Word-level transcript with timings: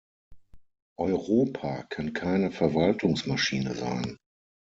Europa 0.97 1.83
kann 1.83 2.13
keine 2.13 2.49
Verwaltungsmaschine 2.51 3.75
sein. 3.75 4.17